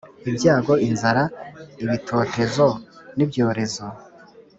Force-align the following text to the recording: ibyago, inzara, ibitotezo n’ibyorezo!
ibyago, 0.29 0.73
inzara, 0.87 1.23
ibitotezo 1.83 2.67
n’ibyorezo! 3.15 3.85